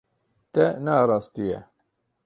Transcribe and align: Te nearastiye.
Te 0.53 0.65
nearastiye. 0.87 1.63